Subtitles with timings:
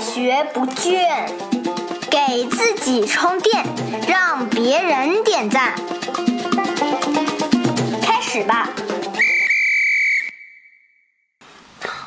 [0.00, 1.28] 学不倦，
[2.08, 3.64] 给自己充电，
[4.06, 5.74] 让别人点赞。
[8.00, 8.68] 开始吧！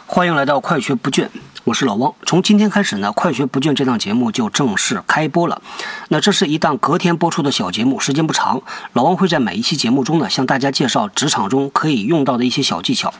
[0.05, 1.27] 欢迎来到快学不倦。
[1.71, 5.61] 我是老汪，从今天开始呢，《快学不倦》这档节目就正式开播了。
[6.09, 8.61] 那这是一档隔天播出的小节目，时间不长。
[8.91, 13.13] 老汪会在每一期节目中呢，向大家介绍职场中可以用到的一些小技巧。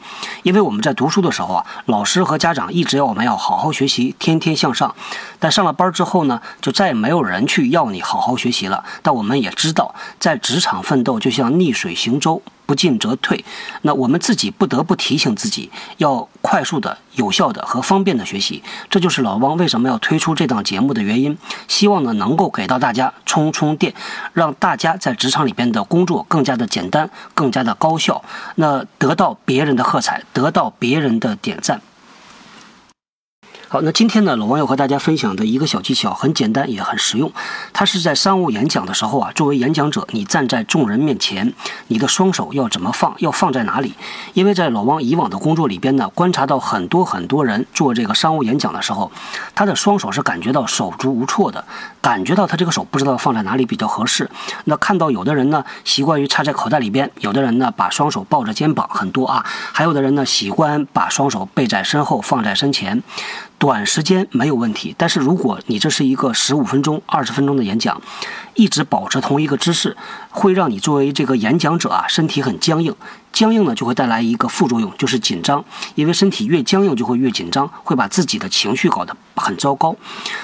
[0.44, 4.94] 因为我们在读书的时候啊，老师和家长一直要我们要好好学习，天天向上。
[5.40, 8.84] 但上了班之后呢，就再也没有人去要你好好学习了。
[9.02, 12.42] 但我们也知道，在职场奋斗就像逆水行舟。
[12.66, 13.44] 不进则退，
[13.82, 18.64] 那我们自己不得不提醒自己，要快速的、有效的和方便的学习。
[18.90, 21.38] 这就是老汪为什么要推出这档节目的原因。
[21.68, 23.94] 希望呢，能够给到大家充充电，
[24.34, 28.24] 让大家在职场里边的工作更加的简单、更加的高效，
[28.56, 31.82] 那得到别人的喝彩，得到别人的点赞。
[33.72, 37.32] 好，那今天呢，老王要和大家分享的一个小技巧，很简单也很实用。
[37.72, 41.54] 它是在商务演讲的时候啊，作为演讲者，你站在众人面前，
[41.88, 43.94] 你的双手要怎么放，要放在哪里？
[44.34, 49.10] 因为在老王以往的工作里边呢，观察到很多很多人做这个商务演讲的时候，
[49.56, 51.64] 他的双手是感觉到手足无措的，
[52.02, 54.30] 感觉到他这个手不知道放在哪里比较合适。
[54.66, 63.02] 那看到有的人呢，习惯于插在口袋里边；有的人呢，把双手抱着肩膀，很多啊；还有的人呢，喜欢把双手背在身后，放在身前。
[63.62, 68.02] 短时间没有问题，但是如果你这是一个十五分钟、二十分钟的演讲，
[68.56, 69.96] 一直保持同一个姿势，
[70.32, 72.96] 会让你作为这个演讲者啊，身体很僵硬。
[73.32, 75.64] 僵硬呢，就会带来一个副作用，就是紧张。
[75.94, 79.96] 因为身体越僵硬，就会越紧张，会把自己的情绪搞得很糟糕。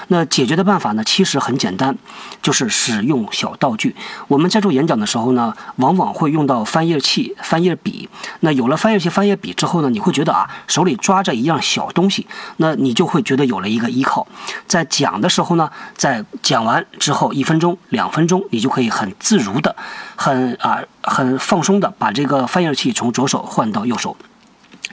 [0.09, 1.97] 那解决的办法呢，其实很简单，
[2.43, 3.95] 就是使用小道具。
[4.27, 8.07] 我们在做演讲的时候呢，往往会用到翻页器、翻页笔。
[8.41, 14.27] 那有了翻页器、翻页笔之后呢，你会觉得啊，手里抓着一样小东西，那你就会觉得有了一个依靠。
[14.67, 19.75] 在讲的时候呢，在讲完之后一分钟、两分钟，你就可以很自如的、
[20.15, 20.79] 很啊。
[21.09, 24.17] 很放松的把这个翻页器从左手换到右手，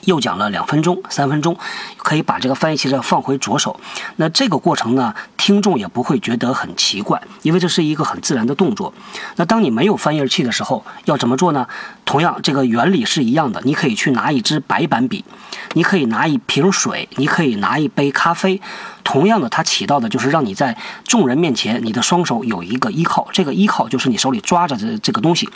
[0.07, 1.57] 又讲了两分钟、三分钟，
[1.97, 3.79] 可以把这个翻译器再放回左手。
[4.17, 8.93] 那这个过程呢，听众也不会觉得很奇怪，因为这是一个很自然的动作。
[9.37, 11.67] 那当你没有翻页器的时候，要怎么做呢？
[12.05, 13.61] 同样，这个原理是一样的。
[13.65, 15.25] 你可以去拿一支白板笔，
[15.73, 18.61] 你可以拿一瓶水，你可以拿一杯咖啡。
[19.03, 23.29] 同样的，它起到的就是让你在众人面前，你的双手有一个依靠。
[23.33, 25.49] 这个依靠就是你手里抓着的这个东西。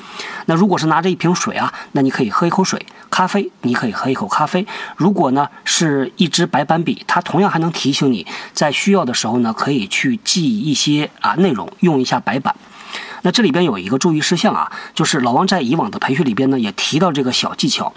[0.47, 2.79] 那如果是拿着一瓶水啊，那你可以喝一口水；
[3.11, 4.67] 咖啡，你可以喝一口咖啡。
[4.97, 12.55] 如果呢是一支白板笔，它同样还能提醒你在需要的时候呢，可以去记一些啊内容，用一下白板。
[13.23, 17.93] 那这里边有一个注意事项啊，就是老王在以往的培训里边呢也提到这个小技巧，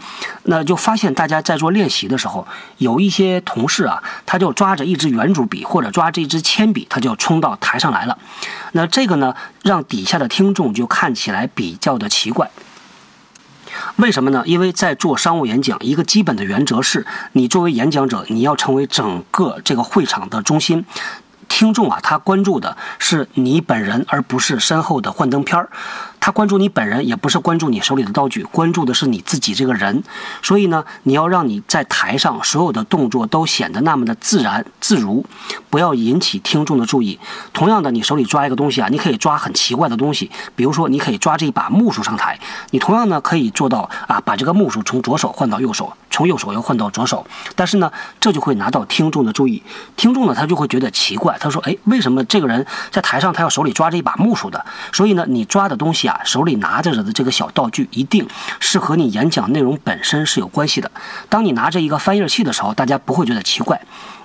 [0.45, 2.47] 那就发现大家在做练习的时候，
[2.79, 8.17] 有一些同事啊，他就抓着一支圆珠笔或者抓着一支铅笔，他就冲到台上来了。
[8.71, 12.49] 那这个呢，让底下的听众就看起来比较的奇怪。
[13.97, 14.43] 为什么呢？
[14.45, 20.85] 因为在做商务演讲，一个基本的原则是你作为演讲者，你要成为整个这个会场的中心。
[21.47, 25.69] 听众啊，他关注的是你本人，而不是身后的幻灯片儿。
[26.21, 30.03] 他关注你本人，也不是关注你手里的道具，关注的是你自己这个人。
[30.43, 35.25] 所以呢，你要让你在台上所有的动作都显得那么的自然自如，
[35.71, 37.19] 不要引起听众的注意。
[37.53, 42.39] 同样的，你手里抓一个东西啊，你可以抓很奇怪的东西，比如说你可以抓这一把木梳上台。
[42.69, 47.25] 你同样呢可以做到啊，把这个木梳从左手换到右手，从右手又换到左手。
[47.55, 49.63] 但是呢，这就会拿到听众的注意。
[49.97, 56.10] 听众呢，他就会觉得奇怪，他说：“哎，为什么这个人在台上他要手里抓着一把木梳的？”所以呢，你抓的东西啊。
[56.11, 58.27] 啊手里拿着的这个小道具，一定
[58.59, 60.91] 是和你演讲内容本身是有关系的。
[61.29, 63.77] 当你拿着一个翻页器的时候，大家不会觉得奇怪；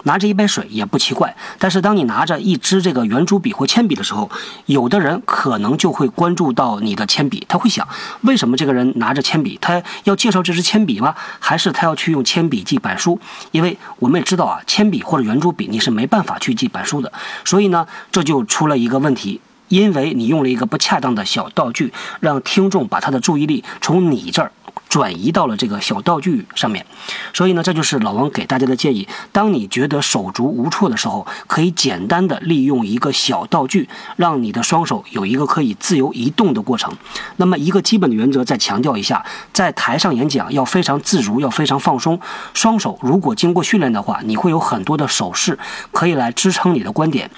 [0.02, 1.34] 拿着一杯水也不奇怪。
[1.58, 4.30] 但是当你拿着一支这个圆珠笔或铅笔的时候，
[4.66, 7.86] 有的人可能就会关注到你的铅笔，他会想：
[8.22, 9.58] 为什么这个人拿着铅笔？
[9.60, 11.14] 他要介绍这支铅笔吗？
[11.38, 13.18] 还是他要去用铅笔记板书？
[13.52, 17.12] 因为我们也知道啊，铅笔或者圆珠笔你是没办法去记板书的。
[17.44, 19.40] 所以呢，这就出了一个问题。
[19.68, 24.52] 因为你用了一个不恰当的小道具，让听众把他的注意力从你这儿
[24.88, 26.86] 转移到了这个小道具上面，
[27.32, 36.94] 所以呢，这就是老王给大家的建议：当你觉得手足无措的时候，可以简单的利用一个小道具，让你的双手有一个可以自由移动的过程。
[37.36, 42.20] 那么，一个基本的原则再强调一下：在台上演讲要非常自如，要非常放松。
[42.54, 45.58] 双手如果经过训练的话，你会有很多的手势
[45.90, 47.30] 可以来支撑你的观点。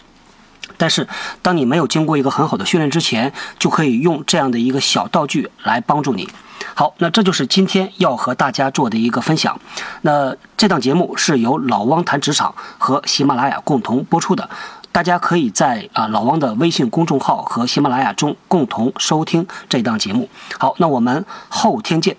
[0.78, 1.06] 但是
[1.42, 6.26] 当你没有经过一个很好的训练之前，就可以用这样的一个小道具来帮助你。
[6.74, 9.60] 好，那这就是今天要和大家做的一个分享。
[10.02, 14.48] 那这档节目是由老汪谈职场和喜马拉雅共同播出的，
[14.92, 20.28] 大家可以在啊老汪的微信公众号和喜马拉雅中共同收听这档节目。
[20.58, 22.16] 好，那我们后天见。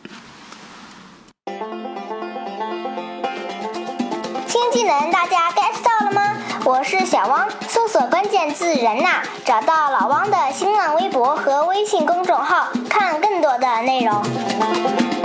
[4.48, 6.38] 新技能大家 get 到了吗？
[6.66, 7.48] 我是小汪，
[7.90, 15.19] 索关键字“人呐”，找到老汪的新浪微博和微信公众号，看更多的内容。